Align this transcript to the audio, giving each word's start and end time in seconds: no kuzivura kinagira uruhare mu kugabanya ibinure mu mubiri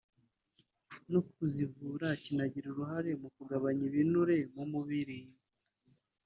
no 1.11 1.21
kuzivura 1.29 2.07
kinagira 2.23 2.65
uruhare 2.69 3.11
mu 3.21 3.29
kugabanya 3.35 3.83
ibinure 3.89 4.37
mu 4.55 4.63
mubiri 4.71 5.17